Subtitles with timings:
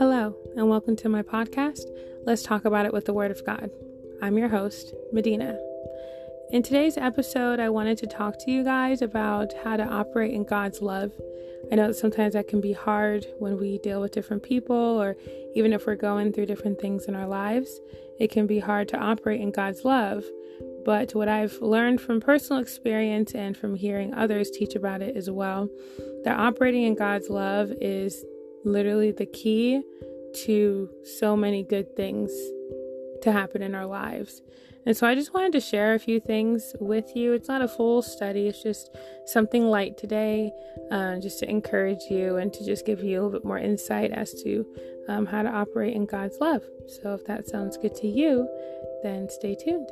[0.00, 1.82] Hello, and welcome to my podcast,
[2.24, 3.70] Let's Talk About It with the Word of God.
[4.22, 5.58] I'm your host, Medina.
[6.52, 10.44] In today's episode, I wanted to talk to you guys about how to operate in
[10.44, 11.12] God's love.
[11.70, 15.18] I know that sometimes that can be hard when we deal with different people, or
[15.54, 17.78] even if we're going through different things in our lives,
[18.18, 20.24] it can be hard to operate in God's love.
[20.82, 25.28] But what I've learned from personal experience and from hearing others teach about it as
[25.28, 25.68] well,
[26.24, 28.24] that operating in God's love is
[28.64, 29.82] literally the key
[30.44, 32.30] to so many good things
[33.22, 34.40] to happen in our lives.
[34.86, 37.32] And so I just wanted to share a few things with you.
[37.34, 38.90] It's not a full study, it's just
[39.26, 40.52] something light today,
[40.90, 44.10] uh, just to encourage you and to just give you a little bit more insight
[44.10, 44.64] as to
[45.08, 46.62] um, how to operate in God's love.
[47.02, 48.48] So if that sounds good to you,
[49.02, 49.88] then stay tuned.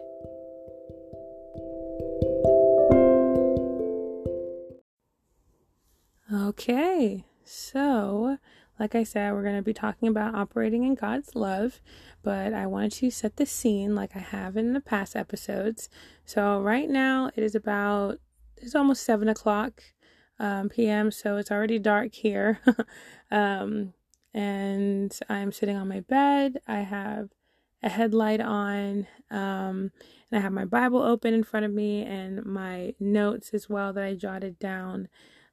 [6.33, 8.39] Okay, so
[8.79, 11.81] like I said, we're going to be talking about operating in God's love,
[12.23, 15.89] but I wanted to set the scene like I have in the past episodes.
[16.25, 18.21] So, right now it is about,
[18.57, 19.83] it's almost 7 o'clock
[20.39, 22.61] um, p.m., so it's already dark here.
[23.33, 23.95] um,
[24.33, 26.61] and I'm sitting on my bed.
[26.69, 27.31] I have
[27.83, 29.91] a headlight on, um,
[30.31, 33.93] and I have my Bible open in front of me and my notes as well
[33.93, 35.09] that I jotted down.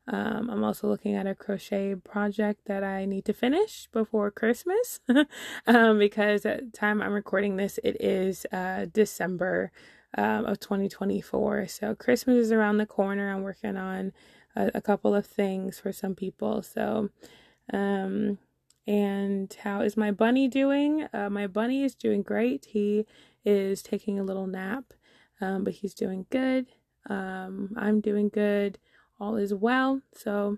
[0.07, 4.99] Um, I'm also looking at a crochet project that I need to finish before Christmas
[5.67, 9.71] um, because at the time I'm recording this, it is uh, December
[10.17, 11.67] um, of 2024.
[11.67, 13.31] So Christmas is around the corner.
[13.31, 14.13] I'm working on
[14.55, 16.61] a, a couple of things for some people.
[16.61, 17.09] So,
[17.73, 18.37] um,
[18.85, 21.07] and how is my bunny doing?
[21.11, 22.65] Uh, my bunny is doing great.
[22.65, 23.07] He
[23.43, 24.93] is taking a little nap,
[25.41, 26.67] um, but he's doing good.
[27.09, 28.77] Um, I'm doing good
[29.19, 30.01] all is well.
[30.13, 30.57] So,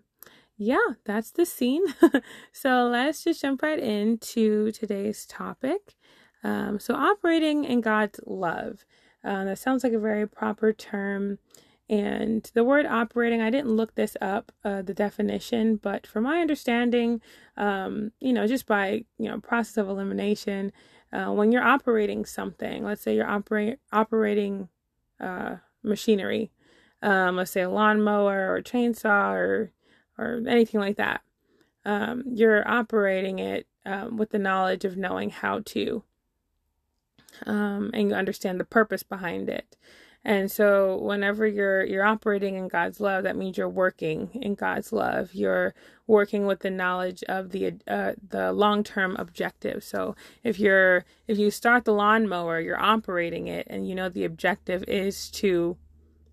[0.57, 1.83] yeah, that's the scene.
[2.51, 5.95] so, let's just jump right into today's topic.
[6.43, 8.85] Um, so, operating in God's love.
[9.23, 11.39] Uh, that sounds like a very proper term.
[11.89, 16.41] And the word operating, I didn't look this up, uh, the definition, but from my
[16.41, 17.21] understanding,
[17.55, 20.73] um, you know, just by, you know, process of elimination,
[21.13, 24.67] uh, when you're operating something, let's say you're operate, operating
[25.21, 26.51] uh, machinery,
[27.01, 29.71] um, let's say a lawnmower or a chainsaw or
[30.17, 31.21] or anything like that.
[31.85, 36.03] Um, you're operating it um, with the knowledge of knowing how to,
[37.45, 39.77] um, and you understand the purpose behind it.
[40.25, 44.91] And so, whenever you're you're operating in God's love, that means you're working in God's
[44.91, 45.33] love.
[45.33, 45.73] You're
[46.05, 49.85] working with the knowledge of the uh, the long term objective.
[49.85, 54.25] So, if you're if you start the lawnmower, you're operating it, and you know the
[54.25, 55.77] objective is to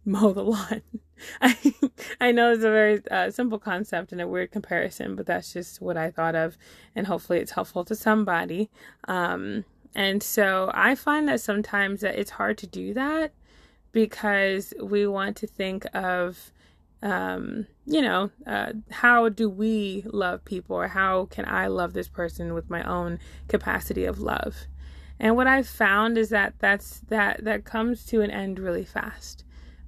[0.06, 0.82] mow the lawn.
[1.40, 1.56] I
[2.20, 5.80] I know it's a very uh, simple concept and a weird comparison, but that's just
[5.80, 6.58] what I thought of,
[6.94, 8.70] and hopefully it's helpful to somebody.
[9.08, 13.32] Um, and so I find that sometimes that it's hard to do that
[13.92, 16.52] because we want to think of,
[17.00, 22.08] um, you know, uh, how do we love people, or how can I love this
[22.08, 24.66] person with my own capacity of love?
[25.18, 29.44] And what I've found is that that's that that comes to an end really fast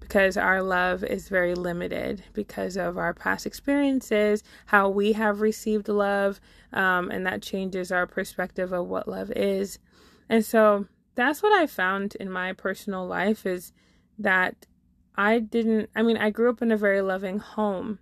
[0.06, 5.88] because our love is very limited because of our past experiences, how we have received
[5.88, 6.40] love,
[6.72, 9.80] um, and that changes our perspective of what love is.
[10.28, 13.72] And so that's what I found in my personal life is
[14.16, 14.66] that
[15.16, 17.98] I didn't, I mean, I grew up in a very loving home.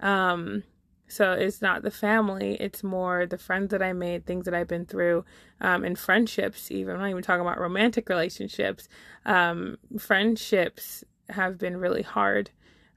[0.00, 0.64] Um,
[1.06, 4.68] so it's not the family, it's more the friends that I made, things that I've
[4.68, 5.24] been through,
[5.62, 6.96] um, and friendships, even.
[6.96, 8.86] I'm not even talking about romantic relationships.
[9.24, 12.50] Um, friendships have been really hard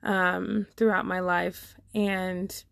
[0.04, 1.76] um, throughout my life.
[1.94, 2.64] And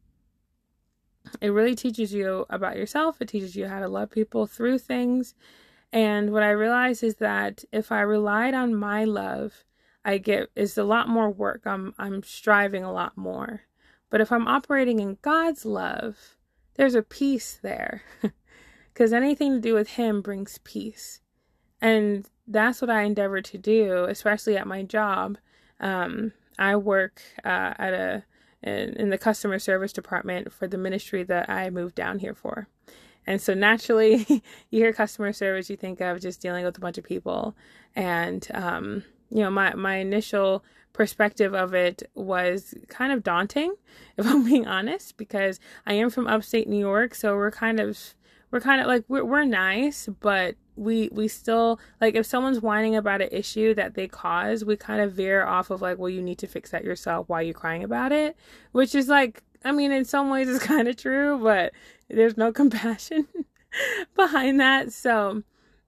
[1.42, 5.36] it really teaches you about yourself, it teaches you how to love people through things.
[5.92, 9.66] And what I realized is that if I relied on my love,
[10.06, 11.64] I get is a lot more work.
[11.66, 13.62] I'm I'm striving a lot more.
[14.10, 16.38] But if I'm operating in God's love,
[16.76, 18.04] there's a peace there.
[18.94, 21.22] Cuz anything to do with him brings peace.
[21.82, 25.38] And that's what I endeavor to do, especially at my job,
[25.80, 28.24] um, I work uh, at a
[28.62, 32.68] in, in the customer service department for the ministry that I moved down here for.
[33.26, 34.26] And so naturally,
[34.70, 37.56] you hear customer service, you think of just dealing with a bunch of people.
[37.96, 43.76] And, um, you know, my, my initial perspective of it was kind of daunting,
[44.18, 47.16] if I'm being honest, because I am from upstate New York.
[47.16, 48.16] So we're kind of,
[48.52, 52.96] we're kind of like, we're, we're nice, but we we still like if someone's whining
[52.96, 56.22] about an issue that they cause, we kind of veer off of like, well, you
[56.22, 57.28] need to fix that yourself.
[57.28, 58.38] Why are you crying about it?
[58.72, 61.74] Which is like, I mean, in some ways it's kind of true, but
[62.10, 63.28] there's no compassion
[64.16, 64.94] behind that.
[64.94, 65.44] So,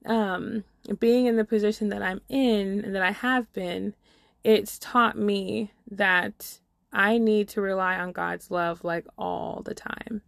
[0.06, 0.64] um,
[1.00, 3.96] being in the position that I'm in and that I have been,
[4.44, 6.60] it's taught me that
[6.92, 10.22] I need to rely on God's love like all the time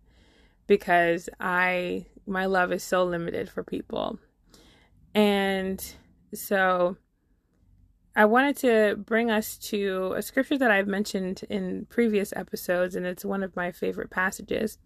[0.67, 4.17] because I my love is so limited for people.
[5.15, 5.83] And
[6.33, 6.97] so
[8.15, 13.05] I wanted to bring us to a scripture that I've mentioned in previous episodes, and
[13.05, 14.77] it's one of my favorite passages.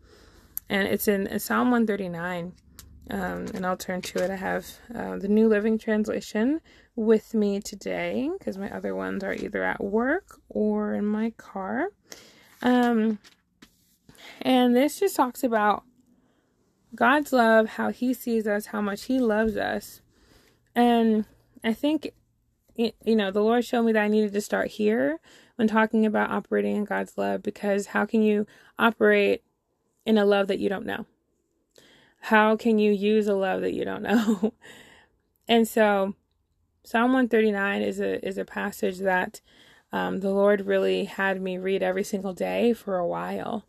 [0.70, 2.54] And it's in Psalm 139.
[3.10, 4.32] Um, and I'll turn to it.
[4.32, 6.60] I have uh, the New Living Translation
[6.96, 11.90] with me today because my other ones are either at work or in my car.
[12.62, 13.20] Um,
[14.42, 15.84] and this just talks about
[16.96, 20.02] God's love, how He sees us, how much He loves us.
[20.78, 21.26] And
[21.64, 22.14] I think
[22.78, 25.20] you know, the Lord showed me that I needed to start here
[25.56, 28.46] when talking about operating in God's love because how can you
[28.78, 29.42] operate
[30.06, 31.08] in a love that you don't know?
[32.20, 34.54] How can you use a love that you don't know?
[35.48, 36.14] and so
[36.84, 39.42] Psalm 139 is a is a passage that
[39.92, 43.66] um, the Lord really had me read every single day for a while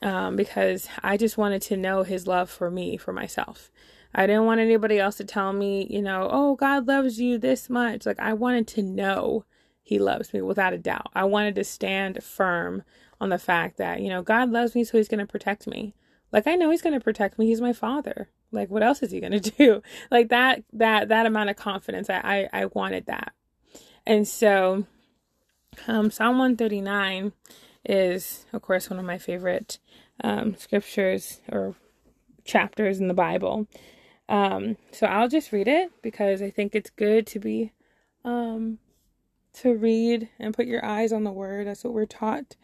[0.00, 3.70] um, because I just wanted to know His love for me, for myself.
[4.14, 7.68] I didn't want anybody else to tell me, you know, oh, God loves you this
[7.68, 8.06] much.
[8.06, 9.44] Like, I wanted to know
[9.82, 11.10] He loves me without a doubt.
[11.14, 12.84] I wanted to stand firm
[13.20, 15.94] on the fact that, you know, God loves me, so He's going to protect me.
[16.32, 17.46] Like, I know He's going to protect me.
[17.46, 18.28] He's my Father.
[18.50, 19.82] Like, what else is He going to do?
[20.10, 23.32] Like, that, that, that amount of confidence, I, I, I wanted that.
[24.06, 24.86] And so,
[25.86, 27.32] um, Psalm 139
[27.84, 29.78] is, of course, one of my favorite
[30.24, 31.74] um, scriptures or
[32.44, 33.66] chapters in the Bible.
[34.28, 37.72] Um, so I'll just read it because I think it's good to be
[38.24, 38.78] um,
[39.54, 41.66] to read and put your eyes on the word.
[41.66, 42.56] That's what we're taught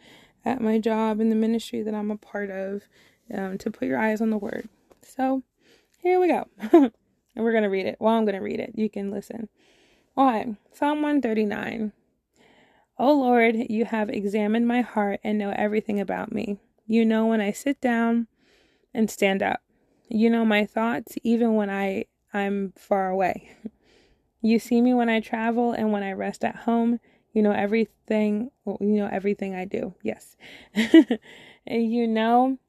[0.43, 2.83] at my job in the ministry that I'm a part of,
[3.33, 4.69] um, to put your eyes on the word.
[5.01, 5.43] So
[5.99, 6.47] here we go.
[6.71, 6.91] and
[7.35, 7.97] we're going to read it.
[7.99, 8.73] Well, I'm going to read it.
[8.75, 9.49] You can listen.
[10.15, 10.47] All right.
[10.71, 11.91] Psalm 139.
[12.97, 16.59] O Lord, you have examined my heart and know everything about me.
[16.87, 18.27] You know when I sit down
[18.93, 19.61] and stand up.
[20.07, 23.51] You know my thoughts even when I I'm far away.
[24.41, 26.99] You see me when I travel and when I rest at home.
[27.33, 29.95] You know everything, well, you know everything I do.
[30.03, 30.37] Yes.
[31.67, 32.59] you know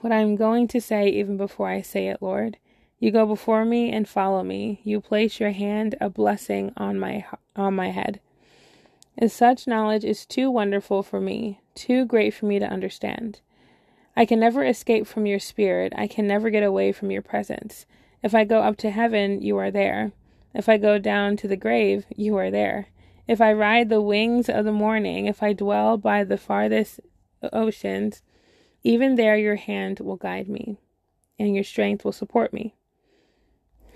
[0.00, 2.58] what I'm going to say even before I say it, Lord.
[2.98, 4.80] You go before me and follow me.
[4.84, 7.24] You place your hand a blessing on my
[7.56, 8.20] on my head.
[9.18, 13.40] And such knowledge is too wonderful for me, too great for me to understand.
[14.14, 15.92] I can never escape from your spirit.
[15.96, 17.86] I can never get away from your presence.
[18.22, 20.12] If I go up to heaven, you are there.
[20.54, 22.88] If I go down to the grave, you are there.
[23.26, 27.00] If I ride the wings of the morning, if I dwell by the farthest
[27.52, 28.22] oceans,
[28.82, 30.76] even there your hand will guide me,
[31.38, 32.74] and your strength will support me.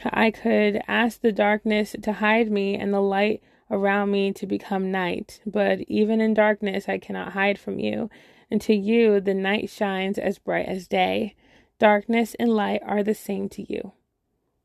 [0.05, 4.91] I could ask the darkness to hide me and the light around me to become
[4.91, 8.09] night, but even in darkness I cannot hide from you
[8.51, 11.35] and to you the night shines as bright as day.
[11.79, 13.93] Darkness and light are the same to you.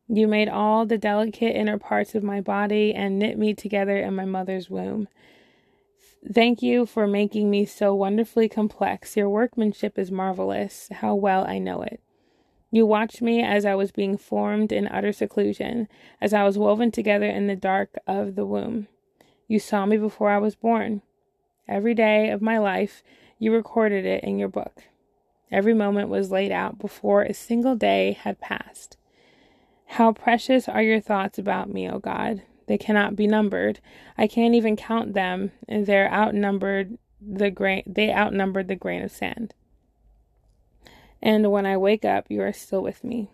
[0.07, 4.15] You made all the delicate inner parts of my body and knit me together in
[4.15, 5.07] my mother's womb.
[6.31, 9.17] Thank you for making me so wonderfully complex.
[9.17, 10.89] Your workmanship is marvelous.
[10.91, 11.99] How well I know it.
[12.69, 15.87] You watched me as I was being formed in utter seclusion,
[16.21, 18.87] as I was woven together in the dark of the womb.
[19.47, 21.01] You saw me before I was born.
[21.67, 23.03] Every day of my life,
[23.41, 24.83] you recorded it in your book.
[25.51, 28.97] Every moment was laid out before a single day had passed.
[29.87, 32.43] How precious are your thoughts about me, O God.
[32.67, 33.79] They cannot be numbered.
[34.15, 39.11] I can't even count them, and they're outnumbered the grain they outnumbered the grain of
[39.11, 39.55] sand.
[41.19, 43.27] And when I wake up, you are still with me.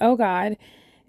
[0.00, 0.56] O God,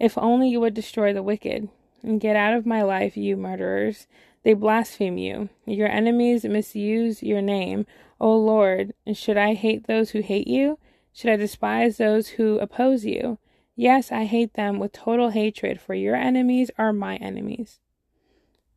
[0.00, 1.68] if only you would destroy the wicked
[2.02, 4.08] and get out of my life, you murderers.
[4.42, 5.48] They blaspheme you.
[5.66, 7.86] Your enemies misuse your name.
[8.24, 10.78] O Lord, and should I hate those who hate you?
[11.12, 13.38] Should I despise those who oppose you?
[13.76, 17.80] Yes, I hate them with total hatred, for your enemies are my enemies.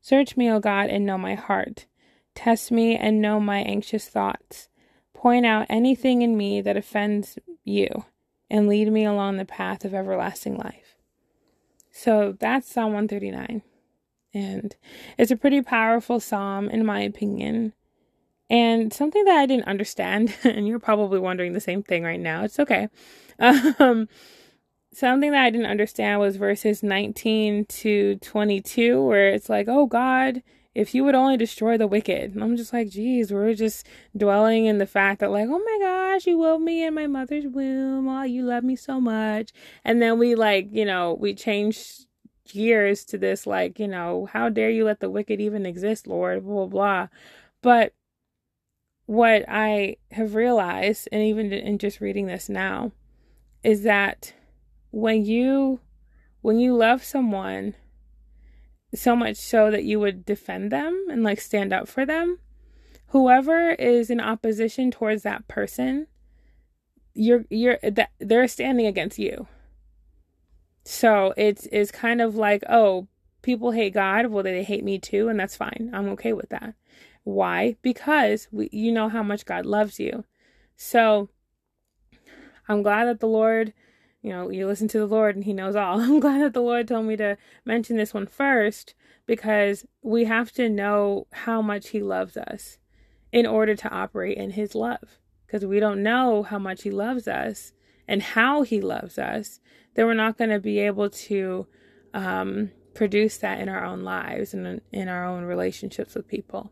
[0.01, 1.85] Search me, O God, and know my heart.
[2.35, 4.67] Test me and know my anxious thoughts.
[5.13, 8.03] Point out anything in me that offends you,
[8.49, 10.97] and lead me along the path of everlasting life.
[11.89, 13.61] So that's Psalm 139.
[14.33, 14.75] And
[15.17, 17.71] it's a pretty powerful psalm, in my opinion.
[18.49, 22.43] And something that I didn't understand, and you're probably wondering the same thing right now,
[22.43, 22.89] it's okay.
[23.39, 24.09] Um,
[24.91, 30.41] something that I didn't understand was verses 19 to 22, where it's like, oh God,
[30.77, 32.35] if you would only destroy the wicked.
[32.35, 35.77] And I'm just like, geez, we're just dwelling in the fact that, like, oh my
[35.81, 38.07] gosh, you wove me in my mother's womb.
[38.07, 39.51] Oh, you love me so much.
[39.83, 42.05] And then we like, you know, we change
[42.47, 46.43] gears to this, like, you know, how dare you let the wicked even exist, Lord,
[46.45, 47.07] blah, blah, blah.
[47.63, 47.93] But
[49.07, 52.91] what I have realized, and even in just reading this now,
[53.63, 54.33] is that
[54.91, 55.79] when you
[56.41, 57.73] when you love someone
[58.93, 62.39] so much so that you would defend them and like stand up for them
[63.07, 66.07] whoever is in opposition towards that person
[67.17, 69.47] you're you're that they're standing against you.
[70.85, 73.07] So it's it's kind of like oh
[73.41, 75.89] people hate god well they hate me too and that's fine.
[75.93, 76.75] I'm okay with that
[77.27, 80.23] why because we, you know how much god loves you
[80.75, 81.29] so
[82.69, 83.73] i'm glad that the lord
[84.21, 86.61] you know you listen to the lord and he knows all i'm glad that the
[86.61, 88.93] lord told me to mention this one first
[89.27, 92.77] because we have to know how much he loves us
[93.31, 95.19] in order to operate in his love.
[95.45, 97.73] Because we don't know how much he loves us
[98.07, 99.59] and how he loves us,
[99.93, 101.67] then we're not going to be able to
[102.13, 106.71] um, produce that in our own lives and in our own relationships with people.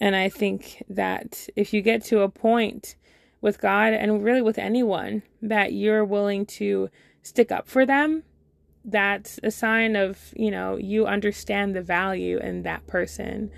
[0.00, 2.96] And I think that if you get to a point
[3.40, 6.88] with God and really with anyone that you're willing to
[7.22, 8.22] stick up for them,
[8.84, 13.50] that's a sign of, you know, you understand the value in that person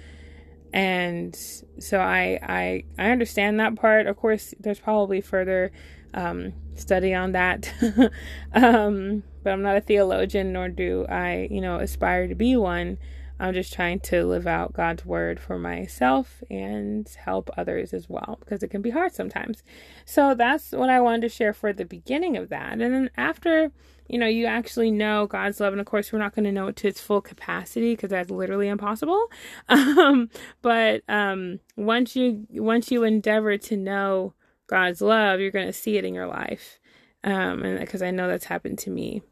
[0.73, 1.37] and
[1.79, 4.07] so I I I understand that part.
[4.07, 5.73] Of course, there's probably further
[6.15, 7.73] um, study on that,
[8.53, 12.99] um, but I'm not a theologian, nor do I you know aspire to be one.
[13.41, 18.37] I'm just trying to live out God's word for myself and help others as well
[18.41, 19.63] because it can be hard sometimes.
[20.05, 22.73] So that's what I wanted to share for the beginning of that.
[22.73, 23.73] And then after
[24.11, 25.73] you know, you actually know God's love.
[25.73, 28.31] And of course, we're not going to know it to its full capacity because that's
[28.31, 29.31] literally impossible.
[29.69, 30.31] Um,
[30.63, 34.35] but um, once you once you endeavor to know
[34.67, 36.81] God's love, you're going to see it in your life.
[37.23, 39.23] Um, and because I know that's happened to me.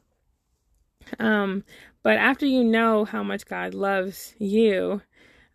[1.18, 1.64] Um,
[2.02, 5.02] but after you know how much God loves you,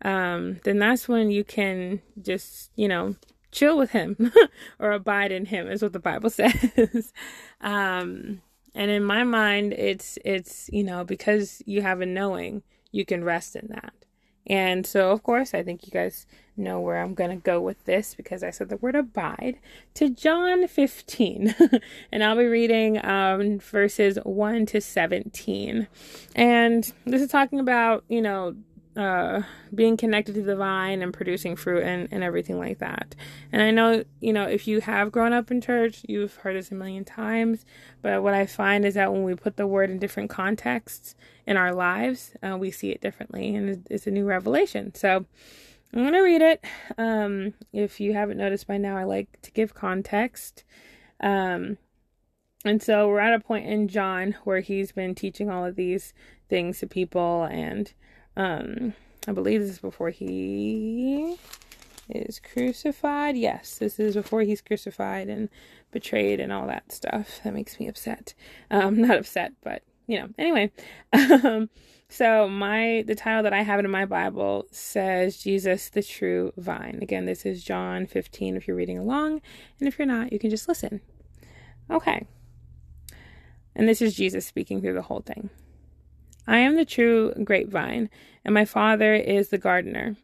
[0.02, 3.16] um, then that's when you can just, you know,
[3.52, 4.32] chill with Him
[4.78, 7.12] or abide in Him, is what the Bible says.
[7.60, 8.42] um,
[8.74, 13.24] and in my mind, it's it's you know because you have a knowing, you can
[13.24, 13.94] rest in that.
[14.46, 17.84] And so, of course, I think you guys know where I'm going to go with
[17.84, 19.58] this because I said the word abide
[19.94, 21.54] to John 15.
[22.12, 25.88] and I'll be reading um, verses 1 to 17.
[26.36, 28.54] And this is talking about, you know,
[28.96, 29.42] uh,
[29.74, 33.14] being connected to the vine and producing fruit and, and everything like that.
[33.50, 36.70] And I know, you know, if you have grown up in church, you've heard this
[36.70, 37.64] a million times.
[38.02, 41.56] But what I find is that when we put the word in different contexts in
[41.56, 43.54] our lives, uh, we see it differently.
[43.54, 44.94] And it's a new revelation.
[44.94, 45.26] So
[45.92, 46.64] I'm going to read it.
[46.98, 50.64] Um, if you haven't noticed by now, I like to give context.
[51.20, 51.78] Um,
[52.64, 56.14] and so we're at a point in John where he's been teaching all of these
[56.48, 57.92] things to people and
[58.36, 58.94] um,
[59.26, 61.36] I believe this is before he
[62.08, 63.36] is crucified.
[63.36, 65.48] Yes, this is before he's crucified and
[65.92, 67.40] betrayed and all that stuff.
[67.44, 68.34] That makes me upset.
[68.70, 70.28] Um, not upset, but you know.
[70.38, 70.70] Anyway,
[71.12, 71.68] um,
[72.08, 76.98] so my the title that I have in my Bible says Jesus the true vine.
[77.02, 79.40] Again, this is John 15 if you're reading along,
[79.78, 81.00] and if you're not, you can just listen.
[81.90, 82.26] Okay.
[83.76, 85.50] And this is Jesus speaking through the whole thing.
[86.46, 88.10] I am the true grapevine,
[88.44, 90.16] and my Father is the gardener.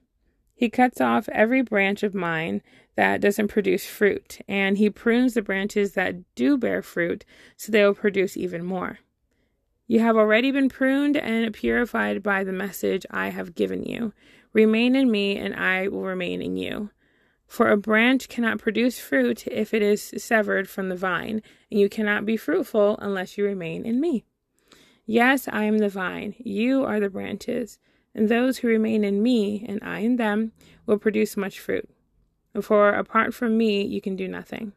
[0.55, 2.61] He cuts off every branch of mine
[2.95, 7.25] that doesn't produce fruit, and he prunes the branches that do bear fruit
[7.57, 8.99] so they will produce even more.
[9.91, 14.13] You have already been pruned and purified by the message I have given you.
[14.53, 16.91] Remain in me, and I will remain in you.
[17.49, 21.43] For a branch cannot produce fruit if it is severed from the vine,
[21.73, 24.23] and you cannot be fruitful unless you remain in me.
[25.07, 27.81] Yes, I am the vine, you are the branches,
[28.15, 30.53] and those who remain in me, and I in them,
[30.87, 31.91] will produce much fruit.
[32.63, 34.73] For apart from me, you can do nothing.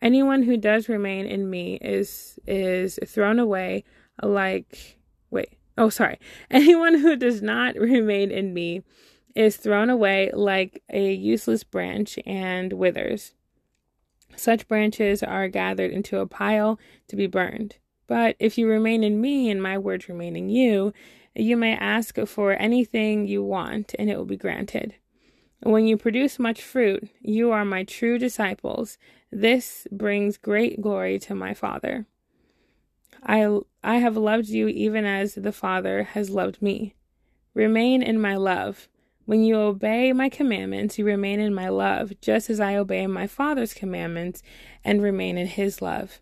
[0.00, 3.84] Anyone who does remain in me is is thrown away
[4.22, 4.98] like
[5.30, 6.18] wait oh sorry
[6.50, 8.82] anyone who does not remain in me
[9.34, 13.34] is thrown away like a useless branch and withers
[14.36, 17.76] such branches are gathered into a pile to be burned
[18.08, 20.92] but if you remain in me and my words remain in you,
[21.36, 24.94] you may ask for anything you want and it will be granted.
[25.62, 28.96] When you produce much fruit, you are my true disciples.
[29.30, 32.06] This brings great glory to my Father.
[33.22, 36.94] I, I have loved you even as the Father has loved me.
[37.54, 38.88] Remain in my love.
[39.24, 43.26] When you obey my commandments, you remain in my love, just as I obey my
[43.26, 44.42] Father's commandments
[44.84, 46.20] and remain in his love.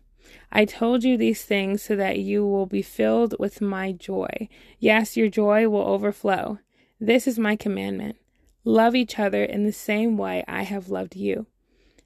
[0.51, 4.49] I told you these things so that you will be filled with my joy.
[4.79, 6.59] Yes, your joy will overflow.
[6.99, 8.17] This is my commandment.
[8.63, 11.47] Love each other in the same way I have loved you.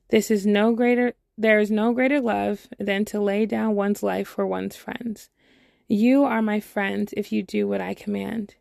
[0.10, 4.27] This is no greater there is no greater love than to lay down one's life
[4.27, 5.29] for one's friends.
[5.88, 8.55] You are my friends if you do what I command.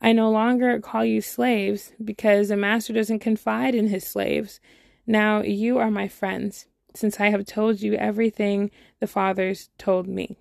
[0.00, 4.60] I no longer call you slaves because a master doesn't confide in his slaves.
[5.06, 10.38] Now you are my friends, since I have told you everything the fathers told me.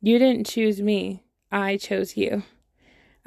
[0.00, 2.42] You didn't choose me, I chose you.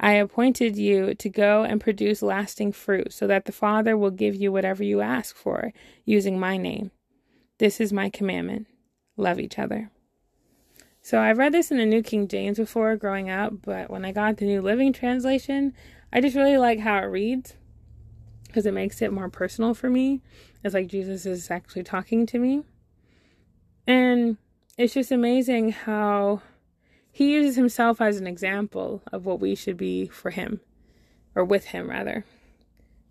[0.00, 4.34] I appointed you to go and produce lasting fruit, so that the Father will give
[4.34, 5.72] you whatever you ask for,
[6.04, 6.90] using my name.
[7.62, 8.66] This is my commandment
[9.16, 9.92] love each other.
[11.00, 14.10] So I've read this in the New King James before growing up, but when I
[14.10, 15.72] got the New Living Translation,
[16.12, 17.54] I just really like how it reads
[18.48, 20.22] because it makes it more personal for me.
[20.64, 22.64] It's like Jesus is actually talking to me.
[23.86, 24.38] And
[24.76, 26.42] it's just amazing how
[27.12, 30.60] he uses himself as an example of what we should be for him,
[31.36, 32.24] or with him, rather.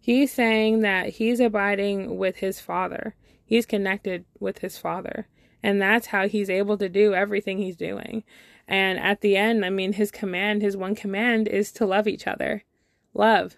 [0.02, 3.16] He's saying that he's abiding with his Father,
[3.52, 5.28] he's connected with his Father.
[5.62, 8.24] And that's how he's able to do everything he's doing.
[8.66, 12.28] And at the end, I mean, his command, his one command is to love each
[12.28, 12.64] other.
[13.14, 13.58] Love.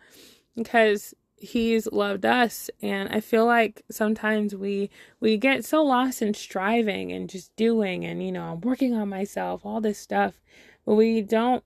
[0.56, 4.88] because he's loved us and i feel like sometimes we
[5.20, 9.10] we get so lost in striving and just doing and you know i'm working on
[9.10, 10.40] myself all this stuff
[10.86, 11.62] but we don't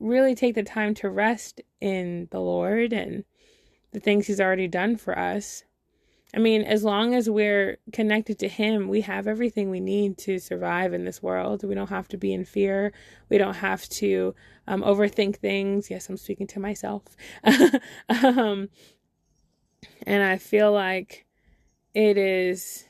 [0.00, 3.22] really take the time to rest in the lord and
[3.92, 5.64] the things he's already done for us
[6.34, 10.38] I mean, as long as we're connected to Him, we have everything we need to
[10.38, 11.64] survive in this world.
[11.64, 12.92] We don't have to be in fear.
[13.30, 14.34] We don't have to
[14.66, 15.90] um, overthink things.
[15.90, 17.02] Yes, I'm speaking to myself.
[17.44, 18.68] um,
[20.06, 21.26] and I feel like
[21.94, 22.84] it is.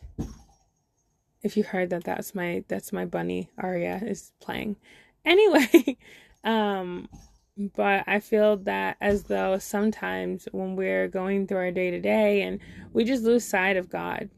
[1.41, 4.77] If you heard that, that's my that's my bunny Aria is playing.
[5.25, 5.99] Anyway,
[6.43, 7.07] um,
[7.59, 12.43] but I feel that as though sometimes when we're going through our day to day
[12.43, 12.61] and
[12.93, 14.31] we just lose sight of God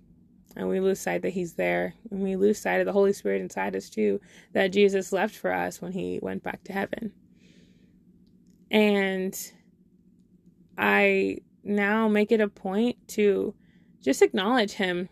[0.56, 3.42] and we lose sight that He's there and we lose sight of the Holy Spirit
[3.42, 4.20] inside us too,
[4.54, 7.12] that Jesus left for us when He went back to heaven.
[8.70, 9.36] And
[10.78, 13.54] I now make it a point to
[14.00, 15.10] just acknowledge Him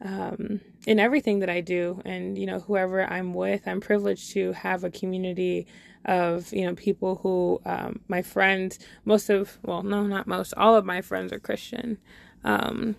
[0.00, 2.00] um, in everything that I do.
[2.06, 5.66] And, you know, whoever I'm with, I'm privileged to have a community
[6.04, 10.74] of you know people who um, my friends most of well no not most all
[10.74, 11.98] of my friends are christian
[12.44, 12.96] um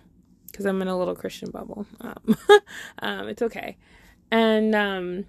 [0.50, 1.86] because i'm in a little christian bubble.
[2.00, 2.36] Um,
[3.00, 3.76] um it's okay.
[4.30, 5.24] And um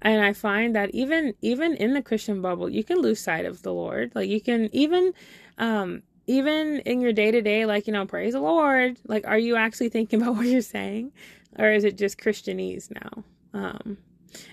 [0.00, 3.62] and i find that even even in the christian bubble you can lose sight of
[3.62, 4.12] the lord.
[4.14, 5.12] Like you can even
[5.58, 9.38] um even in your day to day like you know praise the lord like are
[9.38, 11.12] you actually thinking about what you're saying?
[11.58, 13.24] Or is it just christianese now?
[13.52, 13.98] Um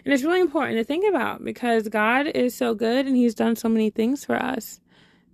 [0.03, 3.55] and it's really important to think about because God is so good and He's done
[3.55, 4.79] so many things for us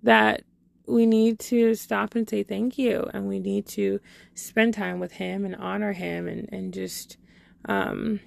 [0.04, 0.44] that
[0.88, 4.00] we need to stop and say thank you and we need to
[4.34, 7.18] spend time with Him and honor Him and, and just,
[7.66, 8.20] um,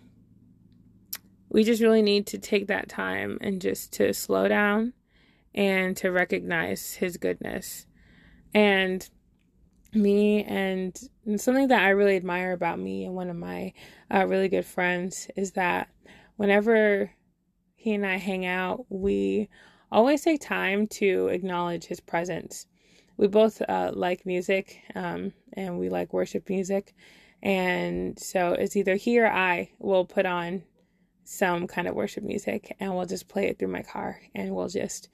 [1.48, 4.92] we just really need to take that time and just to slow down
[5.54, 7.86] and to recognize His goodness.
[8.52, 9.08] And
[9.94, 10.98] me and,
[11.36, 13.72] something that I really admire about me and one of my
[14.14, 15.88] uh, really good friends is that
[16.36, 17.10] whenever
[17.76, 19.48] he and I hang out, we
[19.90, 22.66] always take time to acknowledge his presence.
[23.16, 26.94] We both uh, like music um, and we like worship music.
[27.42, 30.62] And so it's either he or I will put on
[31.24, 34.68] some kind of worship music and we'll just play it through my car and we'll
[34.68, 35.08] just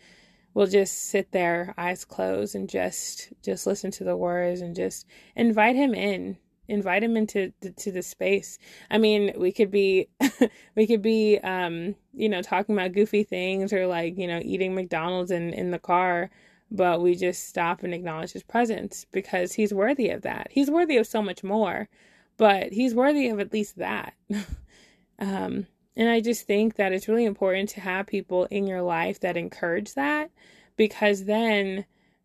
[0.54, 5.06] we'll just sit there eyes closed and just just listen to the words and just
[5.36, 6.36] invite him in
[6.70, 8.58] invite him into to the space.
[8.90, 10.08] I mean, we could be
[10.76, 14.74] we could be um, you know, talking about goofy things or like, you know, eating
[14.74, 16.30] McDonald's in in the car,
[16.70, 20.48] but we just stop and acknowledge his presence because he's worthy of that.
[20.50, 21.88] He's worthy of so much more,
[22.36, 24.14] but he's worthy of at least that.
[25.18, 29.20] um, and I just think that it's really important to have people in your life
[29.20, 30.30] that encourage that
[30.76, 31.84] because then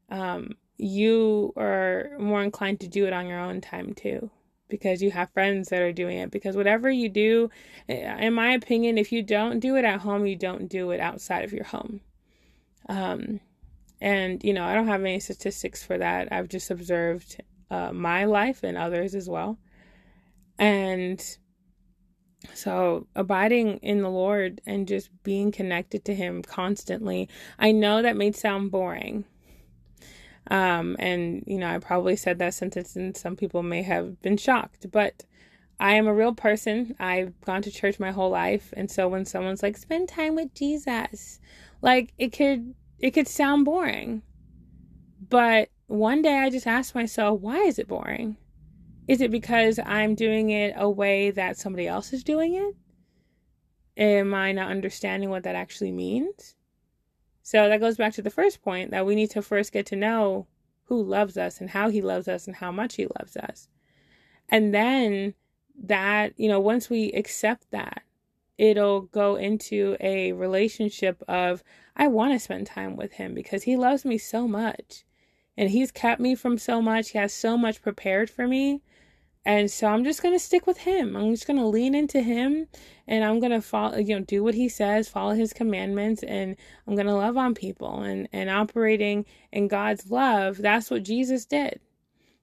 [0.10, 4.30] um, you are more inclined to do it on your own time too
[4.67, 6.32] because you have friends that are doing it.
[6.32, 7.49] Because whatever you do
[7.88, 11.43] in my opinion if you don't do it at home you don't do it outside
[11.43, 12.01] of your home.
[12.88, 13.39] Um,
[14.01, 16.28] and you know i don't have any statistics for that.
[16.32, 19.58] I've just observed uh, my life and others as well.
[20.60, 21.21] And
[22.53, 27.29] So, abiding in the Lord and just being connected to Him constantly.
[27.60, 29.25] I know that may sound boring.
[30.51, 34.38] Um, and, you know, I probably said that sentence and some people may have been
[34.38, 35.23] shocked, but
[35.79, 36.95] I am a real person.
[36.99, 38.73] I've gone to church my whole life.
[38.77, 41.39] And so when someone's like, spend time with Jesus,
[41.81, 44.21] like it could, it could sound boring.
[45.29, 48.38] But one day I just asked myself, why is it boring?
[49.07, 52.75] Is it because I'm doing it a way that somebody else is doing it?
[53.97, 56.55] Am I not understanding what that actually means?
[57.43, 59.95] So that goes back to the first point that we need to first get to
[59.95, 60.47] know
[60.85, 63.67] who loves us and how he loves us and how much he loves us.
[64.49, 65.35] And then
[65.83, 68.01] that, you know, once we accept that,
[68.57, 71.63] it'll go into a relationship of,
[71.95, 75.03] I want to spend time with him because he loves me so much.
[75.57, 77.11] And he's kept me from so much.
[77.11, 78.81] He has so much prepared for me
[79.45, 81.15] and so I'm just going to stick with him.
[81.15, 82.67] I'm just going to lean into him
[83.08, 86.55] and I'm going to follow, you know, do what he says, follow his commandments, and
[86.88, 90.58] I'm going to love on people and, and operating in God's love.
[90.58, 91.79] That's what Jesus did.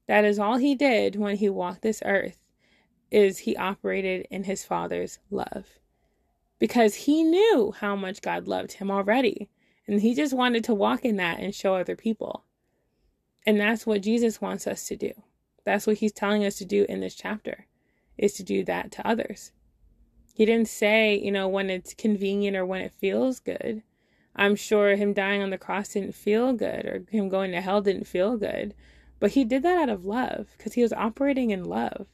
[0.07, 2.39] That is all he did when he walked this earth
[3.11, 5.67] is he operated in his father's love
[6.59, 9.51] because he knew how much God loved him already.
[9.89, 12.45] And he just wanted to walk in that and show other people.
[13.45, 15.13] And that's what Jesus wants us to do.
[15.65, 17.67] That's what he's telling us to do in this chapter,
[18.19, 19.53] is to do that to others.
[20.35, 23.83] He didn't say, you know, when it's convenient or when it feels good.
[24.35, 27.83] I'm sure him dying on the cross didn't feel good or him going to hell
[27.83, 28.75] didn't feel good.
[29.21, 32.07] But he did that out of love because he was operating in love.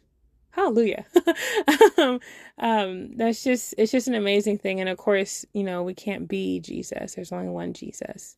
[0.51, 1.07] Hallelujah.
[1.97, 2.21] um,
[2.59, 4.81] um, that's just, it's just an amazing thing.
[4.81, 7.15] And of course, you know, we can't be Jesus.
[7.15, 8.37] There's only one Jesus.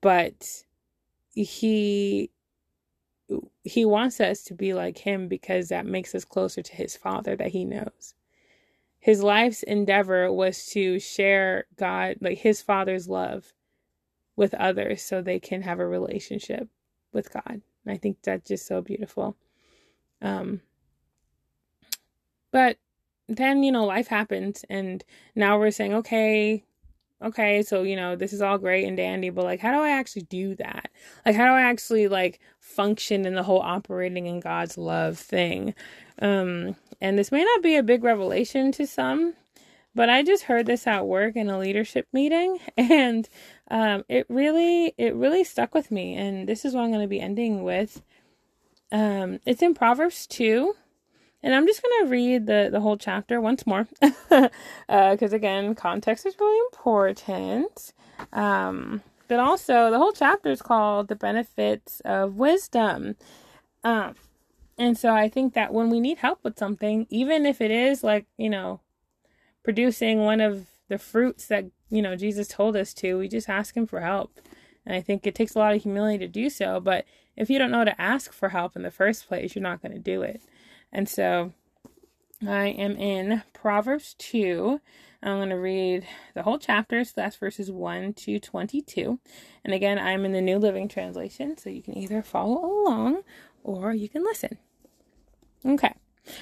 [0.00, 0.64] But
[1.34, 2.30] he
[3.64, 7.36] he wants us to be like him because that makes us closer to his father
[7.36, 8.14] that he knows.
[8.98, 13.52] His life's endeavor was to share God, like his father's love
[14.36, 16.68] with others so they can have a relationship
[17.12, 17.44] with God.
[17.84, 19.36] And I think that's just so beautiful.
[20.20, 20.60] Um
[22.50, 22.76] but
[23.28, 26.64] then, you know, life happens and now we're saying, okay,
[27.22, 29.90] okay, so you know, this is all great and dandy, but like, how do I
[29.90, 30.90] actually do that?
[31.24, 35.74] Like, how do I actually like function in the whole operating in God's love thing?
[36.20, 39.34] Um, and this may not be a big revelation to some,
[39.94, 43.28] but I just heard this at work in a leadership meeting, and
[43.70, 46.14] um, it really, it really stuck with me.
[46.14, 48.02] And this is what I'm going to be ending with.
[48.90, 50.74] Um, it's in Proverbs two,
[51.42, 54.50] and I'm just going to read the, the whole chapter once more because,
[54.88, 57.92] uh, again, context is really important.
[58.32, 63.16] Um, but also, the whole chapter is called The Benefits of Wisdom.
[63.82, 64.14] Um,
[64.78, 68.04] and so I think that when we need help with something, even if it is
[68.04, 68.80] like, you know,
[69.64, 73.76] producing one of the fruits that, you know, Jesus told us to, we just ask
[73.76, 74.38] Him for help.
[74.84, 76.80] And I think it takes a lot of humility to do so.
[76.80, 77.04] But
[77.36, 79.92] if you don't know to ask for help in the first place, you're not going
[79.92, 80.42] to do it.
[80.92, 81.52] And so
[82.46, 84.80] I am in Proverbs 2.
[85.22, 89.20] I'm going to read the whole chapter, so that's verses 1 to 22.
[89.64, 93.22] And again, I'm in the New Living Translation, so you can either follow along
[93.62, 94.58] or you can listen.
[95.64, 95.94] Okay,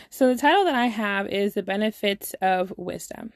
[0.09, 3.35] so the title that I have is The Benefits of Wisdom.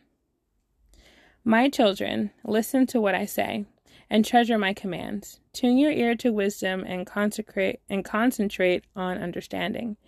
[1.44, 3.66] My children, listen to what I say
[4.08, 5.40] and treasure my commands.
[5.52, 9.98] Tune your ear to wisdom and consecrate and concentrate on understanding.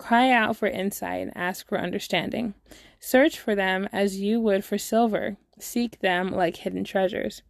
[0.00, 2.54] Cry out for insight and ask for understanding.
[2.98, 5.36] Search for them as you would for silver.
[5.58, 7.42] Seek them like hidden treasures.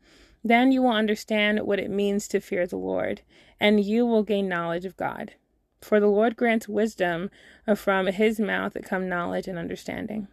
[0.42, 3.22] Then you will understand what it means to fear the Lord,
[3.60, 5.34] and you will gain knowledge of God.
[5.80, 7.30] For the Lord grants wisdom,
[7.68, 10.26] and from his mouth come knowledge and understanding.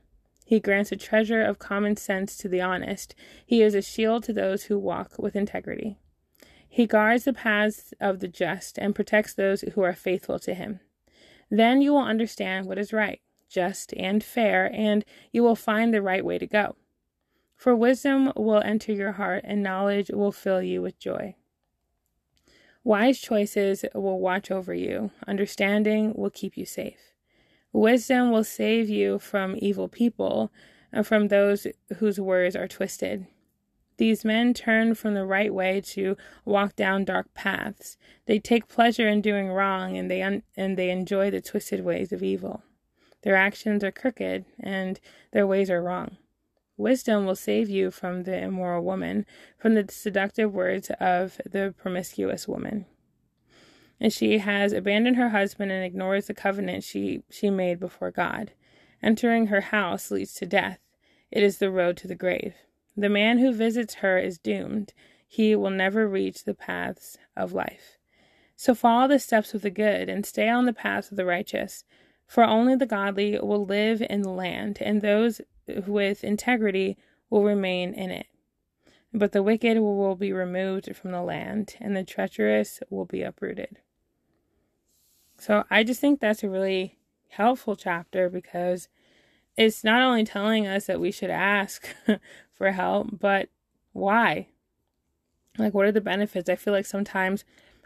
[0.43, 3.13] He grants a treasure of common sense to the honest.
[3.45, 5.99] He is a shield to those who walk with integrity.
[6.67, 10.79] He guards the paths of the just and protects those who are faithful to him.
[11.49, 16.01] Then you will understand what is right, just, and fair, and you will find the
[16.01, 16.75] right way to go.
[17.55, 21.35] For wisdom will enter your heart, and knowledge will fill you with joy.
[22.83, 27.13] Wise choices will watch over you, understanding will keep you safe.
[27.73, 30.51] Wisdom will save you from evil people
[30.91, 33.27] and from those whose words are twisted.
[33.97, 37.97] These men turn from the right way to walk down dark paths.
[38.25, 42.11] They take pleasure in doing wrong and they un- and they enjoy the twisted ways
[42.11, 42.63] of evil.
[43.23, 44.99] Their actions are crooked and
[45.31, 46.17] their ways are wrong.
[46.77, 49.25] Wisdom will save you from the immoral woman,
[49.57, 52.85] from the seductive words of the promiscuous woman.
[53.99, 58.51] And she has abandoned her husband and ignores the covenant she, she made before God.
[59.01, 60.77] Entering her house leads to death.
[61.31, 62.53] It is the road to the grave.
[62.97, 64.93] The man who visits her is doomed.
[65.27, 67.97] He will never reach the paths of life.
[68.55, 71.83] So follow the steps of the good and stay on the paths of the righteous.
[72.25, 76.97] For only the godly will live in the land, and those with integrity
[77.29, 78.25] will remain in it.
[79.13, 83.77] But the wicked will be removed from the land, and the treacherous will be uprooted.
[85.37, 86.97] So I just think that's a really
[87.29, 88.89] helpful chapter because
[89.55, 91.87] it's not only telling us that we should ask
[92.57, 93.49] for help, but
[93.93, 94.47] why?
[95.57, 96.49] Like, what are the benefits?
[96.49, 97.43] I feel like sometimes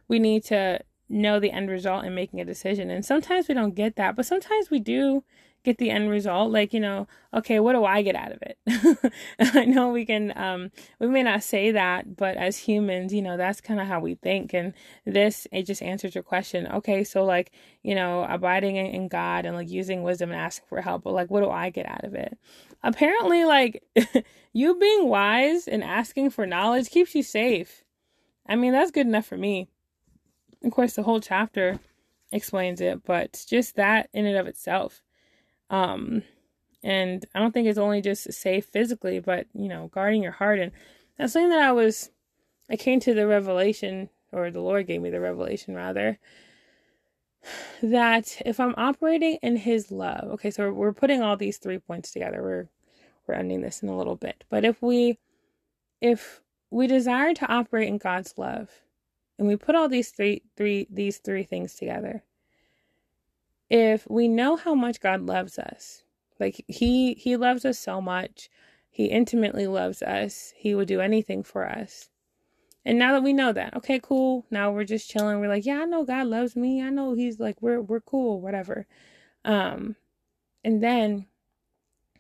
[0.08, 2.90] we need to know the end result in making a decision.
[2.90, 5.24] And sometimes we don't get that, but sometimes we do
[5.64, 8.58] get the end result like you know okay what do i get out of it?
[9.40, 13.38] I know we can um we may not say that but as humans you know
[13.38, 14.74] that's kind of how we think and
[15.06, 17.52] this it just answers your question okay so like
[17.84, 21.30] you know abiding in, god and like using wisdom and asking for help but like
[21.30, 22.38] what do i get out of it?
[22.84, 23.84] Apparently like
[24.54, 27.84] you being wise and asking for knowledge keeps you safe.
[28.48, 29.68] I mean that's good enough for me.
[30.64, 31.80] Of course the whole chapter
[32.32, 35.04] explains it but just that in and of itself
[35.72, 36.22] um,
[36.84, 40.60] and I don't think it's only just safe physically, but you know, guarding your heart.
[40.60, 40.72] And
[41.18, 42.12] that's something that I was,
[42.70, 46.20] I came to the revelation, or the Lord gave me the revelation rather,
[47.82, 52.12] that if I'm operating in His love, okay, so we're putting all these three points
[52.12, 52.44] together.
[52.44, 52.70] We're
[53.28, 55.20] we're ending this in a little bit, but if we,
[56.02, 58.70] if we desire to operate in God's love,
[59.38, 62.24] and we put all these three three these three things together,
[63.72, 66.04] if we know how much God loves us,
[66.40, 68.50] like he he loves us so much,
[68.90, 70.54] he intimately loves us.
[70.58, 72.10] He would do anything for us.
[72.84, 74.46] And now that we know that, okay, cool.
[74.52, 75.40] Now we're just chilling.
[75.40, 76.84] We're like, yeah, I know God loves me.
[76.84, 78.88] I know he's like we're we're cool, whatever.
[79.46, 79.96] Um
[80.66, 81.28] and then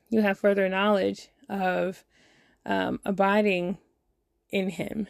[0.09, 2.05] you have further knowledge of
[2.65, 3.77] um abiding
[4.51, 5.07] in him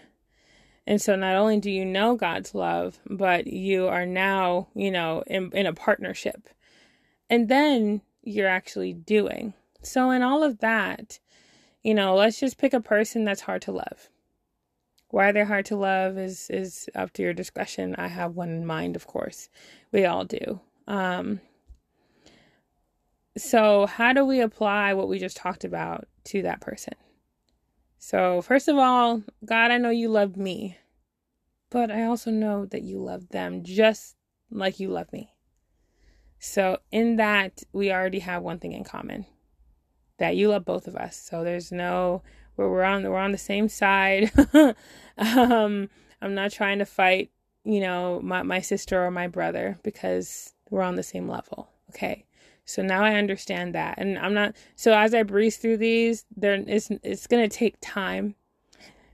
[0.92, 5.24] and so not only do you know God's love, but you are now, you know,
[5.26, 6.50] in, in a partnership.
[7.30, 9.54] And then you're actually doing.
[9.82, 11.20] So in all of that,
[11.82, 14.10] you know, let's just pick a person that's hard to love.
[15.08, 17.96] Why they're hard to love is is up to your discretion.
[17.98, 19.48] I have one in mind, of course.
[19.94, 20.60] We all do.
[20.90, 21.40] Um
[23.38, 26.96] so how do we apply what we just talked about to that person?
[28.04, 30.76] So, first of all, God, I know you love me,
[31.72, 34.16] but I also know that you love them just
[34.52, 35.34] like you love me.
[36.38, 39.26] So, in that, we already have one thing in common
[40.18, 41.16] that you love both of us.
[41.18, 42.22] So, there's no
[42.56, 44.32] where we're on we're on the same side.
[45.18, 45.90] um,
[46.22, 47.32] I'm not trying to fight,
[47.64, 51.70] you know, my my sister or my brother because we're on the same level.
[51.90, 52.26] Okay.
[52.66, 53.96] So now I understand that.
[53.98, 58.36] And I'm not so as I breeze through these, there it's it's gonna take time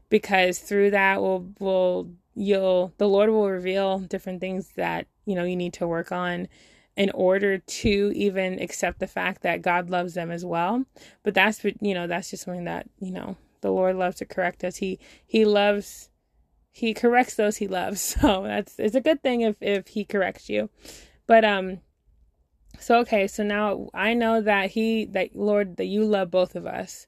[0.10, 5.44] because through that we'll will you'll the Lord will reveal different things that, you know,
[5.44, 6.48] you need to work on
[6.96, 10.86] in order to even accept the fact that God loves them as well.
[11.24, 14.64] But that's you know, that's just something that, you know, the Lord loves to correct
[14.64, 14.78] us.
[14.78, 16.10] He he loves
[16.72, 18.16] he corrects those he loves.
[18.22, 20.70] So that's it's a good thing if if he corrects you.
[21.26, 21.80] But um
[22.80, 26.68] so okay, so now I know that he that Lord that you love both of
[26.68, 27.08] us.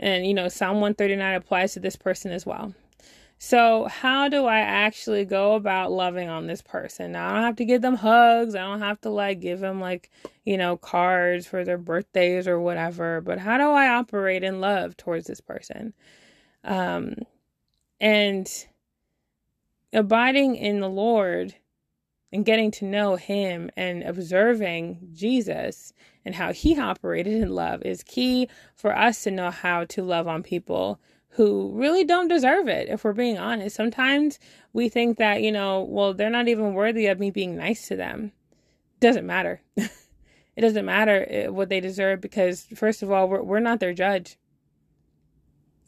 [0.00, 2.74] And you know, Psalm 139 applies to this person as well.
[3.46, 7.12] So, how do I actually go about loving on this person?
[7.12, 8.54] Now, I don't have to give them hugs.
[8.54, 10.10] I don't have to like give them like,
[10.46, 14.96] you know, cards for their birthdays or whatever, but how do I operate in love
[14.96, 15.92] towards this person?
[16.64, 17.16] Um
[18.00, 18.48] and
[19.92, 21.54] abiding in the Lord
[22.32, 25.92] and getting to know him and observing Jesus
[26.24, 30.26] and how he operated in love is key for us to know how to love
[30.26, 30.98] on people
[31.34, 33.74] who really don't deserve it if we're being honest.
[33.74, 34.38] Sometimes
[34.72, 37.96] we think that, you know, well, they're not even worthy of me being nice to
[37.96, 38.32] them.
[39.00, 39.60] Doesn't matter.
[39.76, 43.92] it doesn't matter eh, what they deserve because first of all, we're we're not their
[43.92, 44.38] judge.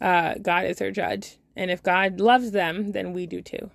[0.00, 1.38] Uh God is their judge.
[1.54, 3.70] And if God loves them, then we do too.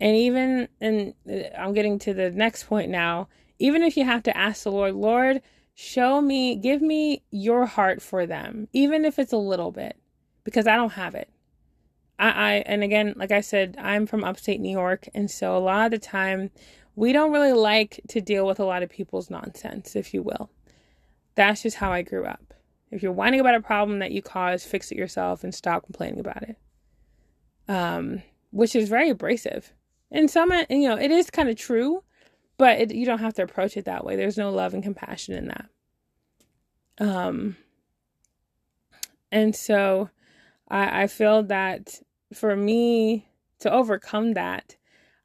[0.00, 4.22] And even, and uh, I'm getting to the next point now, even if you have
[4.22, 5.42] to ask the Lord, Lord,
[5.74, 9.96] show me, give me your heart for them, even if it's a little bit,
[10.48, 11.28] because I don't have it.
[12.18, 15.06] I, I, and again, like I said, I'm from upstate New York.
[15.14, 16.50] And so a lot of the time,
[16.96, 20.48] we don't really like to deal with a lot of people's nonsense, if you will.
[21.34, 22.54] That's just how I grew up.
[22.90, 26.18] If you're whining about a problem that you caused, fix it yourself and stop complaining
[26.18, 26.56] about it.
[27.68, 29.74] Um, which is very abrasive
[30.10, 32.02] and some, you know, it is kind of true,
[32.56, 34.16] but it, you don't have to approach it that way.
[34.16, 35.66] There's no love and compassion in that.
[36.98, 37.56] Um,
[39.30, 40.08] and so
[40.68, 42.00] I, I feel that
[42.32, 43.28] for me
[43.60, 44.76] to overcome that,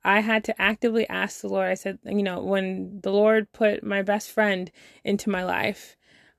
[0.03, 1.69] I had to actively ask the Lord.
[1.69, 4.71] I said, you know, when the Lord put my best friend
[5.03, 5.95] into my life,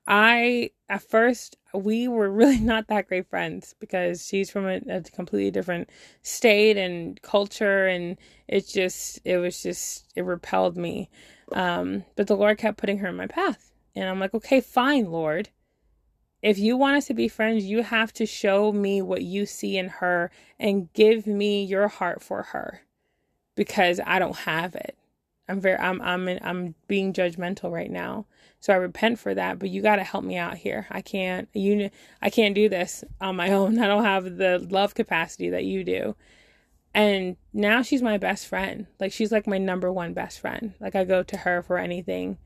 [0.07, 5.01] I, at first, we were really not that great friends because she's from a, a,
[5.01, 5.89] completely different
[6.21, 7.87] state and culture.
[7.87, 11.09] And it just, it was just, it repelled me.
[11.51, 13.71] Um, but the Lord kept putting her in my path.
[13.95, 15.49] And I'm like, okay, fine, Lord.
[16.45, 19.79] If you want us to be friends, you have to show me what you see
[19.79, 20.29] in her
[20.59, 22.81] and give me your heart for her
[23.55, 24.95] because I don't have it.
[25.49, 28.27] I'm very I'm I'm I'm being judgmental right now.
[28.59, 30.85] So I repent for that, but you got to help me out here.
[30.91, 31.89] I can't you
[32.21, 33.79] I can't do this on my own.
[33.79, 36.15] I don't have the love capacity that you do.
[36.93, 38.85] And now she's my best friend.
[38.99, 40.75] Like she's like my number one best friend.
[40.79, 42.37] Like I go to her for anything.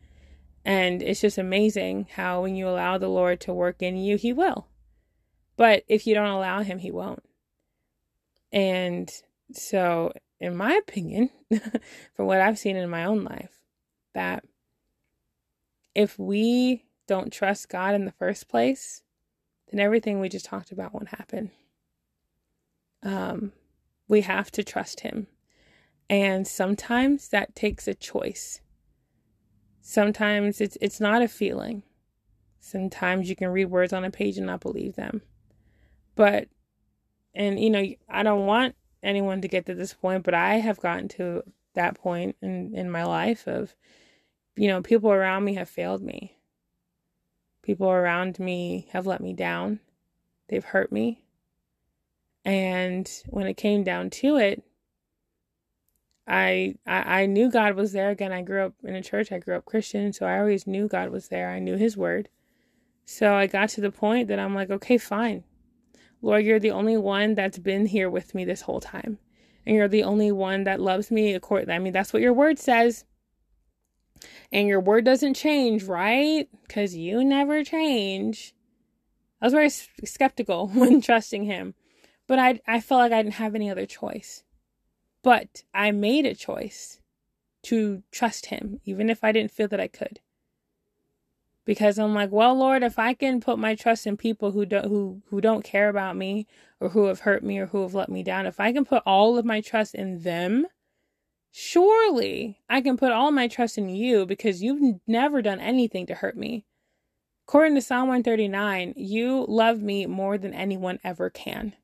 [0.69, 4.31] And it's just amazing how when you allow the Lord to work in you, he
[4.31, 4.67] will.
[5.57, 7.23] But if you don't allow him, he won't.
[8.51, 9.11] And
[9.51, 11.31] so in my opinion,
[12.13, 13.63] from what I've seen in my own life,
[14.13, 14.43] that
[15.95, 19.01] if we don't trust God in the first place,
[19.71, 21.49] then everything we just talked about won't happen.
[23.01, 23.53] Um,
[24.07, 25.25] we have to trust Him.
[26.11, 28.61] And sometimes that takes a choice.
[29.81, 31.83] Sometimes it's it's not a feeling.
[32.59, 35.21] Sometimes you can read words on a page and not believe them.
[36.15, 36.47] But
[37.33, 40.79] and you know, I don't want anyone to get to this point, but I have
[40.79, 41.43] gotten to
[41.75, 43.75] that point in, in my life of,
[44.55, 46.37] you know, people around me have failed me.
[47.61, 49.79] People around me have let me down.
[50.47, 51.23] They've hurt me.
[52.43, 54.63] And when it came down to it,
[56.29, 58.09] I, I I knew God was there.
[58.11, 59.31] Again, I grew up in a church.
[59.31, 61.49] I grew up Christian, so I always knew God was there.
[61.49, 62.29] I knew His word.
[63.05, 65.43] So I got to the point that I'm like, okay, fine.
[66.21, 69.17] Lord, you're the only one that's been here with me this whole time.
[69.65, 71.33] And you're the only one that loves me.
[71.33, 73.05] According, I mean, that's what your word says.
[74.51, 76.47] And your word doesn't change, right?
[76.67, 78.53] Because you never change.
[79.41, 81.73] I was very skeptical when trusting him.
[82.27, 84.43] But I, I felt like I didn't have any other choice.
[85.21, 86.99] But I made a choice
[87.63, 90.19] to trust him, even if I didn't feel that I could
[91.69, 94.85] because I'm like, well, Lord, if I can put my trust in people who don't
[94.85, 96.47] who who don't care about me
[96.79, 99.03] or who have hurt me or who have let me down, if I can put
[99.05, 100.65] all of my trust in them,
[101.51, 106.15] surely I can put all my trust in you because you've never done anything to
[106.15, 106.65] hurt me.
[107.47, 111.75] According to Psalm 139, you love me more than anyone ever can.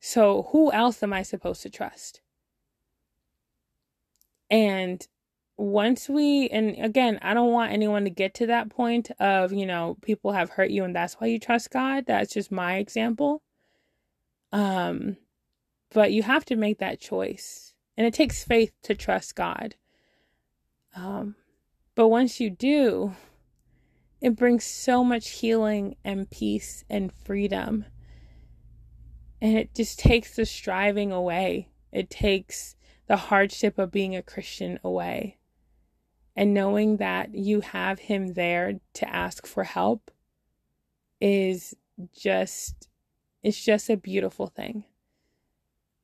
[0.00, 2.22] So who else am I supposed to trust?
[4.50, 5.06] And
[5.60, 9.66] once we and again i don't want anyone to get to that point of you
[9.66, 12.04] know people have hurt you and that's why you trust god.
[12.06, 13.42] That's just my example.
[14.52, 15.18] Um
[15.92, 17.74] but you have to make that choice.
[17.96, 19.74] And it takes faith to trust god.
[20.96, 21.34] Um
[21.94, 23.12] but once you do
[24.22, 27.84] it brings so much healing and peace and freedom.
[29.42, 31.68] And it just takes the striving away.
[31.92, 32.76] It takes
[33.10, 35.36] the hardship of being a christian away
[36.36, 40.10] and knowing that you have him there to ask for help
[41.20, 41.74] is
[42.16, 42.88] just
[43.42, 44.84] it's just a beautiful thing.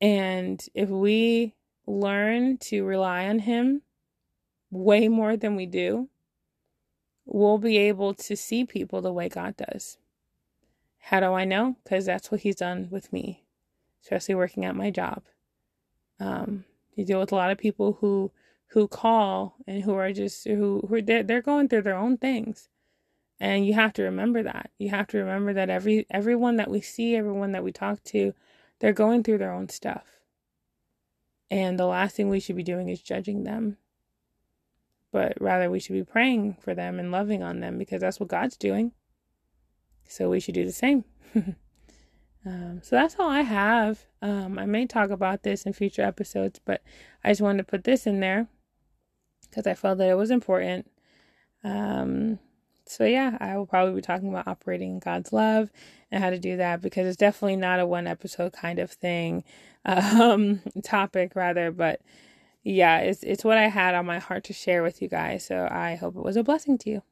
[0.01, 1.55] And if we
[1.87, 3.83] learn to rely on him
[4.71, 6.09] way more than we do,
[7.25, 9.99] we'll be able to see people the way God does.
[10.99, 11.77] How do I know?
[11.85, 13.45] Because that's what he's done with me,
[14.03, 15.23] especially working at my job.
[16.19, 16.65] Um,
[16.97, 18.33] you deal with a lot of people who
[18.71, 22.69] who call and who are just who who they're, they're going through their own things.
[23.39, 24.71] And you have to remember that.
[24.79, 28.35] You have to remember that every everyone that we see everyone that we talk to
[28.79, 30.05] they're going through their own stuff.
[31.51, 33.77] And the last thing we should be doing is judging them.
[35.13, 38.29] But rather we should be praying for them and loving on them because that's what
[38.29, 38.93] god's doing.
[40.09, 41.05] So we should do the same
[42.47, 46.61] um, so that's all i have um, i may talk about this in future episodes
[46.65, 46.83] but
[47.25, 48.49] i just wanted to put this in there
[49.57, 50.91] because I felt that it was important.
[51.65, 52.39] Um,
[52.85, 55.71] so yeah, I will probably be talking about operating in God's love
[56.11, 59.45] and how to do that because it's definitely not a one episode kind of thing,
[59.85, 62.01] um, topic rather, but
[62.63, 65.47] yeah, it's it's what I had on my heart to share with you guys.
[65.47, 67.03] So I hope it was a blessing to you.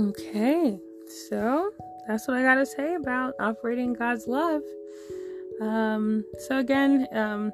[0.00, 0.78] Okay,
[1.28, 1.70] so
[2.08, 4.62] that's what I got to say about operating God's love.
[5.60, 7.52] Um, so again, um,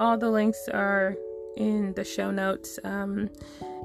[0.00, 1.14] all the links are
[1.56, 2.80] in the show notes.
[2.82, 3.30] Um,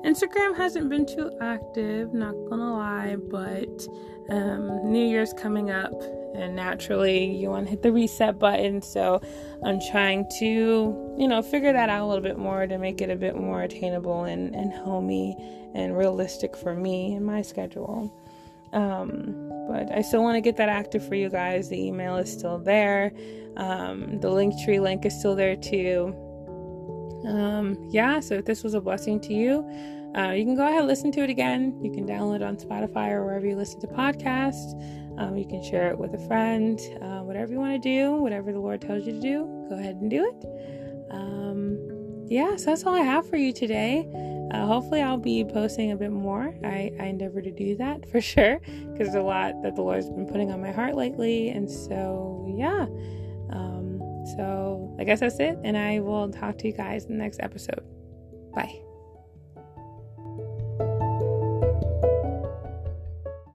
[0.04, 3.88] Instagram hasn't been too active, not gonna lie, but
[4.30, 5.94] um, New Year's coming up,
[6.36, 8.82] and naturally you want to hit the reset button.
[8.82, 9.22] So
[9.66, 13.10] I'm trying to, you know, figure that out a little bit more to make it
[13.10, 15.36] a bit more attainable and, and homey
[15.74, 18.16] and realistic for me and my schedule.
[18.72, 21.70] Um, but I still want to get that active for you guys.
[21.70, 23.12] The email is still there.
[23.58, 26.16] Um, the Linktree link is still there too.
[27.30, 29.64] Um, yeah, so if this was a blessing to you,
[30.18, 31.80] uh, you can go ahead and listen to it again.
[31.84, 34.74] You can download on Spotify or wherever you listen to podcasts.
[35.20, 36.80] Um, you can share it with a friend.
[37.02, 39.98] Uh, whatever you want to do, whatever the Lord tells you to do, go ahead
[39.98, 41.12] and do it.
[41.12, 41.78] Um,
[42.28, 44.08] yeah, so that's all I have for you today.
[44.52, 46.56] Uh, hopefully, I'll be posting a bit more.
[46.64, 50.10] I, I endeavor to do that for sure because there's a lot that the Lord's
[50.10, 51.50] been putting on my heart lately.
[51.50, 52.88] And so, yeah.
[54.40, 55.58] So, I guess that's it.
[55.66, 57.84] And I will talk to you guys in the next episode.
[58.56, 58.80] Bye.